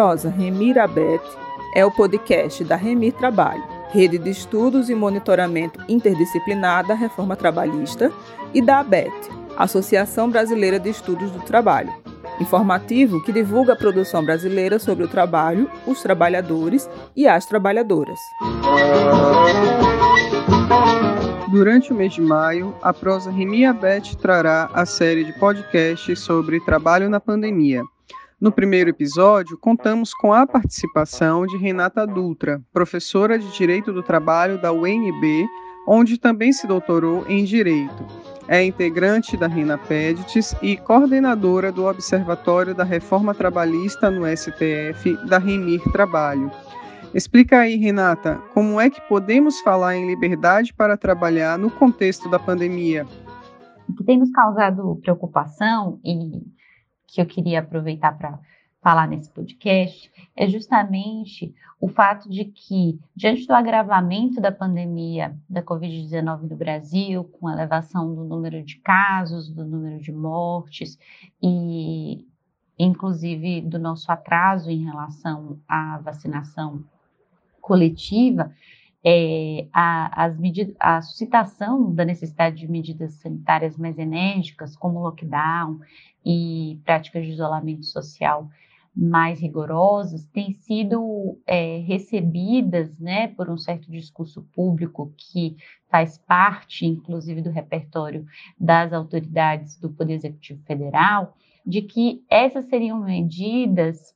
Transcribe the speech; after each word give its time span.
Prosa 0.00 0.30
Remir 0.30 0.78
Abet 0.78 1.22
é 1.74 1.84
o 1.84 1.90
podcast 1.90 2.64
da 2.64 2.74
Remir 2.74 3.12
Trabalho, 3.12 3.62
rede 3.90 4.16
de 4.16 4.30
estudos 4.30 4.88
e 4.88 4.94
monitoramento 4.94 5.78
interdisciplinar 5.86 6.86
da 6.86 6.94
reforma 6.94 7.36
trabalhista, 7.36 8.10
e 8.54 8.62
da 8.62 8.80
ABET, 8.80 9.12
Associação 9.58 10.30
Brasileira 10.30 10.80
de 10.80 10.88
Estudos 10.88 11.30
do 11.30 11.40
Trabalho, 11.40 11.92
informativo 12.40 13.22
que 13.22 13.30
divulga 13.30 13.74
a 13.74 13.76
produção 13.76 14.24
brasileira 14.24 14.78
sobre 14.78 15.04
o 15.04 15.08
trabalho, 15.08 15.70
os 15.86 16.00
trabalhadores 16.00 16.88
e 17.14 17.28
as 17.28 17.44
trabalhadoras. 17.44 18.18
Durante 21.50 21.92
o 21.92 21.94
mês 21.94 22.14
de 22.14 22.22
maio, 22.22 22.74
a 22.80 22.94
prosa 22.94 23.30
Remia 23.30 23.74
Bet 23.74 24.16
trará 24.16 24.70
a 24.72 24.86
série 24.86 25.24
de 25.24 25.38
podcasts 25.38 26.20
sobre 26.20 26.58
trabalho 26.60 27.10
na 27.10 27.20
pandemia. 27.20 27.82
No 28.40 28.50
primeiro 28.50 28.88
episódio, 28.88 29.58
contamos 29.58 30.14
com 30.14 30.32
a 30.32 30.46
participação 30.46 31.46
de 31.46 31.58
Renata 31.58 32.06
Dutra, 32.06 32.62
professora 32.72 33.38
de 33.38 33.52
Direito 33.52 33.92
do 33.92 34.02
Trabalho 34.02 34.58
da 34.58 34.72
UNB, 34.72 35.46
onde 35.86 36.16
também 36.16 36.50
se 36.50 36.66
doutorou 36.66 37.26
em 37.28 37.44
Direito. 37.44 38.06
É 38.48 38.64
integrante 38.64 39.36
da 39.36 39.46
RENAPEDITES 39.46 40.56
e 40.62 40.78
coordenadora 40.78 41.70
do 41.70 41.84
Observatório 41.84 42.74
da 42.74 42.82
Reforma 42.82 43.34
Trabalhista 43.34 44.10
no 44.10 44.26
STF 44.26 45.18
da 45.28 45.36
REMIR 45.36 45.82
Trabalho. 45.92 46.50
Explica 47.12 47.58
aí, 47.58 47.76
Renata, 47.76 48.40
como 48.54 48.80
é 48.80 48.88
que 48.88 49.02
podemos 49.02 49.60
falar 49.60 49.96
em 49.96 50.06
liberdade 50.06 50.72
para 50.72 50.96
trabalhar 50.96 51.58
no 51.58 51.70
contexto 51.70 52.26
da 52.30 52.38
pandemia? 52.38 53.06
O 53.86 53.92
que 53.92 54.04
tem 54.04 54.18
nos 54.18 54.30
causado 54.30 54.98
preocupação 55.02 56.00
e 56.02 56.40
que 57.12 57.20
eu 57.20 57.26
queria 57.26 57.60
aproveitar 57.60 58.16
para 58.16 58.38
falar 58.80 59.06
nesse 59.06 59.30
podcast 59.30 60.10
é 60.34 60.48
justamente 60.48 61.54
o 61.80 61.88
fato 61.88 62.30
de 62.30 62.44
que, 62.44 62.98
diante 63.14 63.46
do 63.46 63.52
agravamento 63.52 64.40
da 64.40 64.52
pandemia 64.52 65.36
da 65.48 65.62
Covid-19 65.62 66.48
no 66.48 66.56
Brasil, 66.56 67.24
com 67.24 67.48
a 67.48 67.52
elevação 67.52 68.14
do 68.14 68.24
número 68.24 68.62
de 68.62 68.76
casos, 68.76 69.48
do 69.48 69.64
número 69.64 69.98
de 70.00 70.12
mortes 70.12 70.98
e, 71.42 72.26
inclusive, 72.78 73.60
do 73.60 73.78
nosso 73.78 74.10
atraso 74.10 74.70
em 74.70 74.84
relação 74.84 75.58
à 75.68 75.98
vacinação 75.98 76.82
coletiva, 77.60 78.54
é, 79.04 79.66
a, 79.72 80.24
as 80.24 80.38
medidas, 80.38 80.74
a 80.78 81.00
suscitação 81.00 81.92
da 81.94 82.04
necessidade 82.04 82.56
de 82.56 82.68
medidas 82.68 83.14
sanitárias 83.14 83.76
mais 83.76 83.98
enérgicas, 83.98 84.76
como 84.76 85.00
lockdown 85.00 85.80
e 86.24 86.78
práticas 86.84 87.24
de 87.24 87.32
isolamento 87.32 87.86
social 87.86 88.48
mais 88.94 89.40
rigorosas, 89.40 90.26
têm 90.26 90.52
sido 90.52 91.38
é, 91.46 91.78
recebidas 91.78 92.98
né, 92.98 93.28
por 93.28 93.48
um 93.48 93.56
certo 93.56 93.90
discurso 93.90 94.42
público 94.54 95.14
que 95.16 95.56
faz 95.88 96.18
parte, 96.18 96.84
inclusive, 96.84 97.40
do 97.40 97.50
repertório 97.50 98.26
das 98.58 98.92
autoridades 98.92 99.78
do 99.78 99.90
Poder 99.90 100.14
Executivo 100.14 100.62
Federal, 100.64 101.36
de 101.64 101.82
que 101.82 102.24
essas 102.28 102.66
seriam 102.66 103.00
medidas 103.00 104.14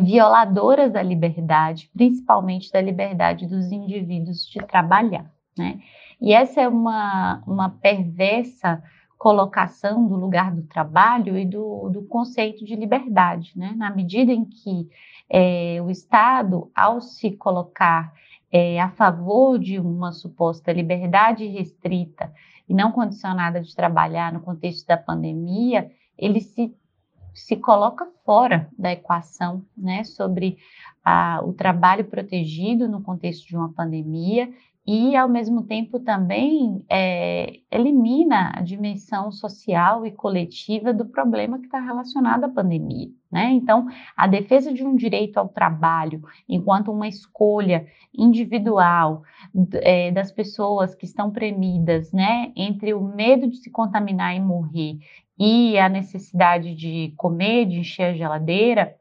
violadoras 0.00 0.92
da 0.92 1.02
liberdade, 1.02 1.90
principalmente 1.92 2.70
da 2.72 2.80
liberdade 2.80 3.46
dos 3.46 3.70
indivíduos 3.70 4.46
de 4.46 4.58
trabalhar. 4.60 5.30
Né? 5.56 5.80
E 6.20 6.32
essa 6.32 6.60
é 6.60 6.68
uma, 6.68 7.42
uma 7.46 7.70
perversa 7.70 8.82
colocação 9.18 10.06
do 10.08 10.16
lugar 10.16 10.52
do 10.52 10.62
trabalho 10.62 11.38
e 11.38 11.44
do, 11.44 11.88
do 11.90 12.02
conceito 12.02 12.64
de 12.64 12.74
liberdade, 12.74 13.52
né? 13.54 13.72
na 13.76 13.90
medida 13.94 14.32
em 14.32 14.44
que 14.44 14.88
é, 15.28 15.80
o 15.82 15.90
Estado, 15.90 16.70
ao 16.74 17.00
se 17.00 17.30
colocar 17.32 18.12
é, 18.50 18.80
a 18.80 18.90
favor 18.90 19.58
de 19.58 19.78
uma 19.78 20.12
suposta 20.12 20.72
liberdade 20.72 21.46
restrita 21.46 22.32
e 22.68 22.74
não 22.74 22.92
condicionada 22.92 23.60
de 23.60 23.74
trabalhar 23.74 24.32
no 24.32 24.40
contexto 24.40 24.86
da 24.86 24.96
pandemia, 24.96 25.90
ele 26.18 26.40
se 26.40 26.74
se 27.34 27.56
coloca 27.56 28.06
fora 28.24 28.68
da 28.78 28.92
equação, 28.92 29.64
né, 29.76 30.04
sobre 30.04 30.58
a, 31.04 31.40
o 31.44 31.52
trabalho 31.52 32.04
protegido 32.04 32.88
no 32.88 33.02
contexto 33.02 33.46
de 33.46 33.56
uma 33.56 33.72
pandemia 33.72 34.52
e, 34.86 35.14
ao 35.14 35.28
mesmo 35.28 35.62
tempo, 35.62 36.00
também 36.00 36.84
é, 36.90 37.60
elimina 37.70 38.52
a 38.54 38.62
dimensão 38.62 39.30
social 39.30 40.04
e 40.04 40.10
coletiva 40.10 40.92
do 40.92 41.06
problema 41.06 41.58
que 41.58 41.66
está 41.66 41.80
relacionado 41.80 42.44
à 42.44 42.48
pandemia. 42.48 43.08
Né? 43.30 43.52
Então, 43.52 43.86
a 44.16 44.26
defesa 44.26 44.74
de 44.74 44.84
um 44.84 44.96
direito 44.96 45.38
ao 45.38 45.48
trabalho, 45.48 46.20
enquanto 46.48 46.90
uma 46.90 47.06
escolha 47.06 47.86
individual 48.12 49.22
é, 49.74 50.10
das 50.10 50.32
pessoas 50.32 50.94
que 50.94 51.04
estão 51.04 51.30
premidas 51.30 52.12
né, 52.12 52.52
entre 52.56 52.92
o 52.92 53.00
medo 53.00 53.48
de 53.48 53.58
se 53.58 53.70
contaminar 53.70 54.34
e 54.34 54.40
morrer 54.40 54.98
e 55.38 55.78
a 55.78 55.88
necessidade 55.88 56.74
de 56.74 57.14
comer, 57.16 57.66
de 57.66 57.78
encher 57.78 58.10
a 58.10 58.14
geladeira, 58.14 58.96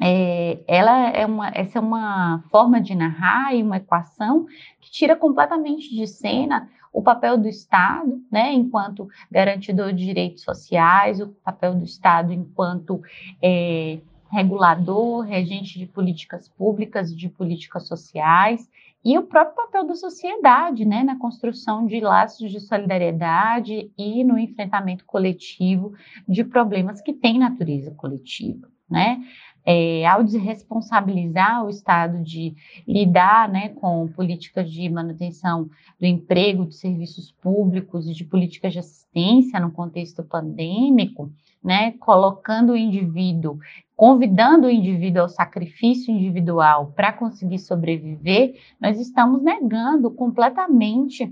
é, 0.00 0.58
ela 0.66 1.10
é 1.10 1.26
uma, 1.26 1.48
essa 1.48 1.78
é 1.78 1.82
uma 1.82 2.42
forma 2.50 2.80
de 2.80 2.94
narrar 2.94 3.54
e 3.54 3.62
uma 3.62 3.76
equação 3.76 4.46
que 4.80 4.90
tira 4.90 5.14
completamente 5.14 5.94
de 5.94 6.06
cena 6.06 6.68
o 6.92 7.02
papel 7.02 7.38
do 7.38 7.48
Estado, 7.48 8.20
né, 8.30 8.52
enquanto 8.52 9.08
garantidor 9.30 9.92
de 9.92 10.04
direitos 10.04 10.42
sociais, 10.42 11.20
o 11.20 11.28
papel 11.28 11.74
do 11.74 11.84
Estado 11.84 12.32
enquanto 12.32 13.00
é, 13.40 14.00
regulador, 14.30 15.20
regente 15.20 15.78
de 15.78 15.86
políticas 15.86 16.48
públicas, 16.48 17.14
de 17.14 17.28
políticas 17.28 17.86
sociais, 17.86 18.68
e 19.04 19.16
o 19.16 19.22
próprio 19.22 19.56
papel 19.56 19.86
da 19.86 19.94
sociedade, 19.94 20.84
né, 20.84 21.02
na 21.02 21.18
construção 21.18 21.86
de 21.86 22.00
laços 22.00 22.50
de 22.50 22.60
solidariedade 22.60 23.90
e 23.96 24.22
no 24.22 24.38
enfrentamento 24.38 25.04
coletivo 25.06 25.94
de 26.28 26.44
problemas 26.44 27.00
que 27.00 27.12
têm 27.12 27.38
natureza 27.38 27.92
coletiva, 27.92 28.68
né? 28.88 29.22
É, 29.64 30.06
ao 30.06 30.24
desresponsabilizar 30.24 31.64
o 31.64 31.68
Estado 31.68 32.22
de 32.22 32.54
lidar 32.86 33.48
né, 33.48 33.68
com 33.70 34.08
políticas 34.08 34.70
de 34.70 34.88
manutenção 34.88 35.68
do 35.98 36.06
emprego, 36.06 36.66
de 36.66 36.74
serviços 36.74 37.30
públicos 37.30 38.08
e 38.08 38.12
de 38.12 38.24
políticas 38.24 38.72
de 38.72 38.78
assistência 38.78 39.60
no 39.60 39.70
contexto 39.70 40.22
pandêmico, 40.22 41.30
né, 41.62 41.92
colocando 41.92 42.72
o 42.72 42.76
indivíduo, 42.76 43.58
convidando 43.94 44.66
o 44.66 44.70
indivíduo 44.70 45.22
ao 45.22 45.28
sacrifício 45.28 46.12
individual 46.12 46.92
para 46.96 47.12
conseguir 47.12 47.58
sobreviver, 47.58 48.58
nós 48.80 48.98
estamos 48.98 49.42
negando 49.42 50.10
completamente 50.10 51.30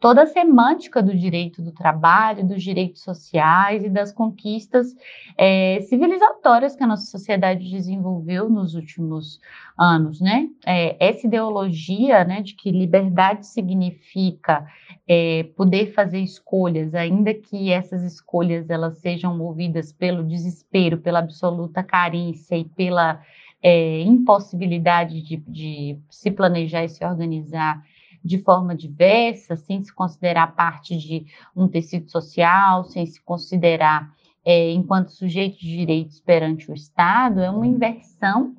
toda 0.00 0.22
a 0.22 0.26
semântica 0.26 1.02
do 1.02 1.16
direito 1.16 1.62
do 1.62 1.72
trabalho, 1.72 2.46
dos 2.46 2.62
direitos 2.62 3.02
sociais 3.02 3.84
e 3.84 3.88
das 3.88 4.12
conquistas 4.12 4.94
é, 5.36 5.80
civilizatórias 5.82 6.76
que 6.76 6.82
a 6.82 6.86
nossa 6.86 7.06
sociedade 7.06 7.70
desenvolveu 7.70 8.48
nos 8.48 8.74
últimos 8.74 9.40
anos, 9.78 10.20
né? 10.20 10.48
É, 10.64 10.96
essa 10.98 11.26
ideologia, 11.26 12.24
né, 12.24 12.42
de 12.42 12.54
que 12.54 12.70
liberdade 12.70 13.46
significa 13.46 14.66
é, 15.06 15.44
poder 15.56 15.92
fazer 15.92 16.20
escolhas, 16.20 16.94
ainda 16.94 17.32
que 17.34 17.70
essas 17.70 18.02
escolhas 18.02 18.70
elas 18.70 18.98
sejam 18.98 19.36
movidas 19.36 19.92
pelo 19.92 20.24
desespero, 20.24 20.98
pela 20.98 21.18
absoluta 21.18 21.82
carência 21.82 22.56
e 22.56 22.64
pela 22.64 23.22
é, 23.62 24.00
impossibilidade 24.02 25.22
de, 25.22 25.36
de 25.48 25.98
se 26.10 26.30
planejar 26.30 26.84
e 26.84 26.88
se 26.88 27.04
organizar 27.04 27.82
de 28.24 28.38
forma 28.38 28.74
diversa, 28.74 29.56
sem 29.56 29.82
se 29.82 29.92
considerar 29.92 30.54
parte 30.54 30.96
de 30.96 31.26
um 31.54 31.68
tecido 31.68 32.10
social, 32.10 32.84
sem 32.84 33.06
se 33.06 33.22
considerar 33.22 34.14
é, 34.44 34.70
enquanto 34.70 35.10
sujeito 35.10 35.58
de 35.58 35.76
direitos 35.76 36.20
perante 36.20 36.70
o 36.70 36.74
Estado, 36.74 37.40
é 37.40 37.50
uma 37.50 37.66
inversão 37.66 38.54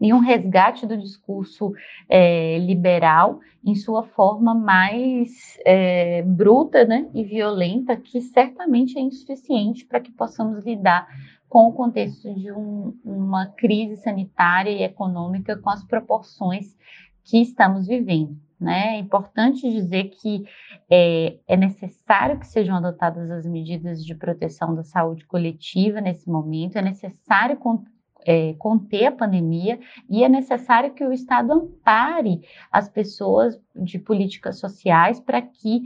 e 0.00 0.12
um 0.12 0.18
resgate 0.18 0.86
do 0.86 0.98
discurso 0.98 1.72
é, 2.08 2.58
liberal 2.58 3.40
em 3.64 3.74
sua 3.74 4.02
forma 4.02 4.54
mais 4.54 5.58
é, 5.64 6.20
bruta 6.22 6.84
né, 6.84 7.08
e 7.14 7.24
violenta, 7.24 7.96
que 7.96 8.20
certamente 8.20 8.98
é 8.98 9.00
insuficiente 9.00 9.86
para 9.86 10.00
que 10.00 10.12
possamos 10.12 10.62
lidar 10.62 11.08
com 11.48 11.68
o 11.68 11.72
contexto 11.72 12.34
de 12.34 12.52
um, 12.52 12.94
uma 13.02 13.46
crise 13.46 13.96
sanitária 13.96 14.70
e 14.70 14.82
econômica 14.82 15.56
com 15.56 15.70
as 15.70 15.82
proporções 15.84 16.76
que 17.22 17.40
estamos 17.40 17.86
vivendo. 17.86 18.36
Né? 18.64 18.94
É 18.94 18.98
importante 18.98 19.70
dizer 19.70 20.04
que 20.04 20.46
é, 20.90 21.36
é, 21.46 21.54
necessário 21.54 22.40
que 22.40 22.46
sejam 22.46 22.74
adotadas 22.74 23.30
as 23.30 23.44
medidas 23.44 24.02
de 24.02 24.14
proteção 24.14 24.74
da 24.74 24.82
saúde 24.82 25.26
coletiva 25.26 26.00
nesse 26.00 26.30
momento, 26.30 26.76
é 26.76 26.82
necessário 26.82 27.58
é, 28.26 28.54
conter 28.54 29.04
a 29.04 29.12
pandemia 29.12 29.78
e 30.08 30.24
é 30.24 30.28
necessário 30.30 30.94
que 30.94 31.04
o 31.04 31.12
Estado 31.12 31.52
ampare 31.52 32.40
as 32.72 32.88
pessoas 32.88 33.60
de 33.76 33.98
políticas 33.98 34.58
sociais 34.58 35.20
para 35.20 35.42
que 35.42 35.82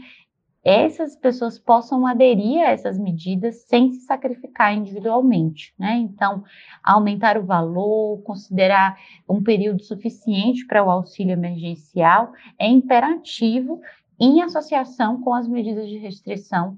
essas 0.65 1.17
pessoas 1.17 1.59
possam 1.59 2.07
aderir 2.07 2.61
a 2.61 2.71
essas 2.71 2.99
medidas 2.99 3.63
sem 3.67 3.93
se 3.93 4.01
sacrificar 4.01 4.75
individualmente, 4.75 5.73
né? 5.79 5.97
Então, 5.97 6.45
aumentar 6.83 7.39
o 7.39 7.45
valor, 7.45 8.23
considerar 8.23 8.99
um 9.29 9.43
período 9.43 9.83
suficiente 9.83 10.67
para 10.67 10.85
o 10.85 10.91
auxílio 10.91 11.33
emergencial 11.33 12.33
é 12.59 12.67
imperativo 12.67 13.81
em 14.19 14.43
associação 14.43 15.23
com 15.23 15.33
as 15.33 15.47
medidas 15.47 15.89
de 15.89 15.97
restrição 15.97 16.77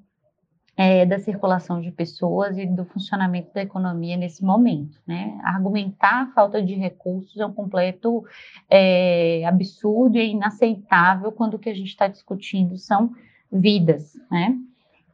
é, 0.77 1.05
da 1.05 1.19
circulação 1.19 1.81
de 1.81 1.91
pessoas 1.91 2.57
e 2.57 2.65
do 2.65 2.85
funcionamento 2.85 3.53
da 3.53 3.63
economia 3.63 4.17
nesse 4.17 4.45
momento. 4.45 4.99
Né? 5.07 5.39
Argumentar 5.45 6.23
a 6.23 6.27
falta 6.33 6.63
de 6.63 6.75
recursos 6.75 7.39
é 7.39 7.45
um 7.45 7.53
completo 7.53 8.25
é, 8.69 9.45
absurdo 9.47 10.17
e 10.17 10.31
inaceitável 10.31 11.33
quando 11.33 11.55
o 11.55 11.59
que 11.59 11.69
a 11.69 11.75
gente 11.75 11.89
está 11.89 12.09
discutindo 12.09 12.79
são 12.79 13.13
vidas, 13.53 14.13
né? 14.31 14.57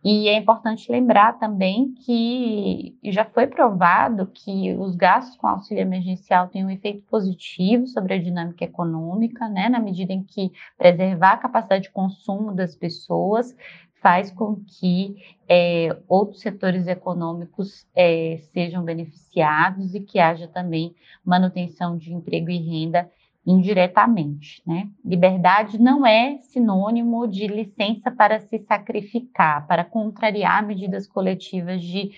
E 0.09 0.29
é 0.29 0.39
importante 0.39 0.93
lembrar 0.93 1.33
também 1.37 1.93
que 1.93 2.97
já 3.03 3.25
foi 3.25 3.49
provado 3.49 4.29
que 4.29 4.73
os 4.75 4.95
gastos 4.95 5.37
com 5.37 5.49
auxílio 5.49 5.81
emergencial 5.81 6.47
têm 6.47 6.65
um 6.65 6.71
efeito 6.71 7.03
positivo 7.11 7.89
sobre 7.89 8.15
a 8.15 8.23
dinâmica 8.23 8.65
econômica, 8.65 9.49
né, 9.49 9.69
na 9.69 9.81
medida 9.81 10.13
em 10.13 10.23
que 10.23 10.53
preservar 10.79 11.33
a 11.33 11.39
capacidade 11.39 11.85
de 11.85 11.91
consumo 11.91 12.55
das 12.55 12.77
pessoas 12.77 13.53
faz 14.01 14.31
com 14.31 14.63
que 14.65 15.17
é, 15.49 15.97
outros 16.07 16.41
setores 16.41 16.87
econômicos 16.87 17.85
é, 17.93 18.39
sejam 18.53 18.85
beneficiados 18.85 19.93
e 19.93 20.01
que 20.01 20.21
haja 20.21 20.47
também 20.47 20.95
manutenção 21.25 21.97
de 21.97 22.15
emprego 22.15 22.49
e 22.49 22.59
renda 22.59 23.11
indiretamente. 23.47 24.63
Né? 24.67 24.89
Liberdade 25.05 25.81
não 25.81 26.05
é 26.05 26.39
sinônimo 26.39 27.29
de 27.29 27.47
licença 27.47 28.11
para 28.11 28.41
se 28.41 28.59
sacrificar, 28.59 29.67
para 29.67 29.85
contrariar 29.85 30.67
medidas 30.67 31.07
coletivas 31.07 31.81
de 31.83 32.11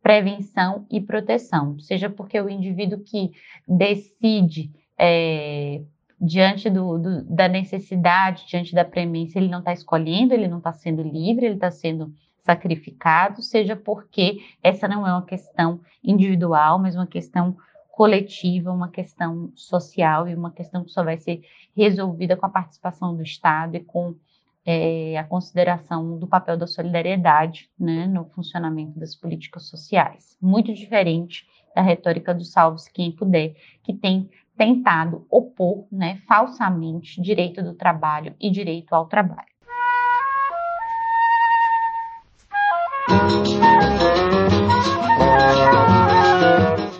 prevenção 0.00 0.86
e 0.88 1.00
proteção, 1.00 1.80
seja 1.80 2.08
porque 2.08 2.40
o 2.40 2.48
indivíduo 2.48 3.00
que 3.00 3.32
decide 3.66 4.70
é, 4.96 5.82
diante 6.20 6.70
do, 6.70 6.96
do, 6.96 7.24
da 7.24 7.48
necessidade, 7.48 8.46
diante 8.46 8.72
da 8.72 8.84
premência, 8.84 9.40
ele 9.40 9.48
não 9.48 9.58
está 9.58 9.72
escolhendo, 9.72 10.32
ele 10.32 10.46
não 10.46 10.58
está 10.58 10.72
sendo 10.72 11.02
livre, 11.02 11.46
ele 11.46 11.56
está 11.56 11.72
sendo 11.72 12.14
sacrificado, 12.44 13.42
seja 13.42 13.74
porque 13.74 14.38
essa 14.62 14.86
não 14.86 15.04
é 15.04 15.12
uma 15.12 15.26
questão 15.26 15.80
individual, 16.04 16.78
mas 16.78 16.94
uma 16.94 17.06
questão 17.06 17.56
coletiva, 17.96 18.70
uma 18.70 18.90
questão 18.90 19.50
social 19.54 20.28
e 20.28 20.34
uma 20.34 20.50
questão 20.50 20.84
que 20.84 20.90
só 20.90 21.02
vai 21.02 21.16
ser 21.16 21.40
resolvida 21.74 22.36
com 22.36 22.44
a 22.44 22.50
participação 22.50 23.16
do 23.16 23.22
Estado 23.22 23.74
e 23.74 23.80
com 23.80 24.14
é, 24.66 25.16
a 25.16 25.24
consideração 25.24 26.18
do 26.18 26.26
papel 26.26 26.58
da 26.58 26.66
solidariedade 26.66 27.70
né, 27.80 28.06
no 28.06 28.26
funcionamento 28.26 29.00
das 29.00 29.14
políticas 29.14 29.66
sociais. 29.66 30.36
Muito 30.42 30.74
diferente 30.74 31.46
da 31.74 31.80
retórica 31.80 32.34
do 32.34 32.44
salve-se 32.44 32.92
quem 32.92 33.10
puder, 33.10 33.54
que 33.82 33.94
tem 33.94 34.28
tentado 34.58 35.26
opor 35.30 35.86
né, 35.90 36.20
falsamente 36.28 37.18
direito 37.22 37.62
do 37.62 37.72
trabalho 37.72 38.34
e 38.38 38.50
direito 38.50 38.92
ao 38.92 39.06
trabalho. 39.06 39.56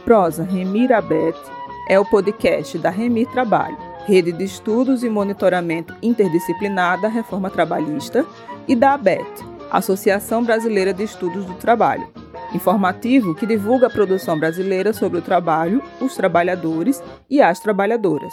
Prosa 0.07 0.45
Remir 0.45 0.93
Abet 0.93 1.37
é 1.89 1.99
o 1.99 2.05
podcast 2.05 2.79
da 2.79 2.91
Remir 2.91 3.27
Trabalho, 3.27 3.77
rede 4.07 4.31
de 4.31 4.45
estudos 4.45 5.03
e 5.03 5.11
monitoramento 5.11 5.97
interdisciplinar 6.01 7.01
da 7.01 7.09
reforma 7.09 7.51
trabalhista, 7.51 8.25
e 8.69 8.77
da 8.77 8.95
ABET, 8.95 9.27
Associação 9.69 10.45
Brasileira 10.45 10.95
de 10.95 11.03
Estudos 11.03 11.45
do 11.45 11.55
Trabalho, 11.55 12.07
informativo 12.55 13.35
que 13.35 13.47
divulga 13.47 13.89
a 13.89 13.91
produção 13.91 14.39
brasileira 14.39 14.93
sobre 14.93 15.19
o 15.19 15.23
trabalho, 15.23 15.83
os 16.01 16.15
trabalhadores 16.15 17.03
e 17.29 17.43
as 17.43 17.59
trabalhadoras. 17.59 18.33